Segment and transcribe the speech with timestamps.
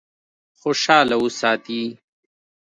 [0.59, 1.83] خوشاله وساتي.